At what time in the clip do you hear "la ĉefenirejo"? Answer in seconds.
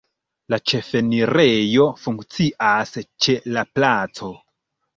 0.53-1.85